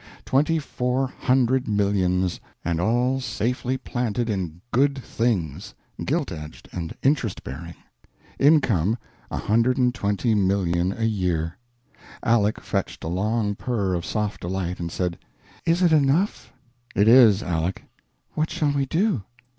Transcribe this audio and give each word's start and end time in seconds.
Twenty 0.25 0.57
four 0.57 1.13
hundred 1.15 1.67
millions, 1.67 2.39
and 2.65 2.81
all 2.81 3.19
safely 3.19 3.77
planted 3.77 4.31
in 4.31 4.59
Good 4.71 4.97
Things, 4.97 5.75
gilt 6.03 6.31
edged 6.31 6.67
and 6.71 6.95
interest 7.03 7.43
bearing. 7.43 7.75
Income, 8.39 8.97
$120,000,000 9.31 10.99
a 10.99 11.05
year. 11.05 11.55
Aleck 12.23 12.61
fetched 12.61 13.03
a 13.03 13.07
long 13.09 13.53
purr 13.53 13.93
of 13.93 14.03
soft 14.03 14.41
delight, 14.41 14.79
and 14.79 14.91
said: 14.91 15.19
"Is 15.67 15.83
it 15.83 15.91
enough?" 15.93 16.51
"It 16.95 17.07
is, 17.07 17.43
Aleck." 17.43 17.83
"What 18.33 18.49
shall 18.49 18.71
we 18.71 18.87
do?" 18.87 19.21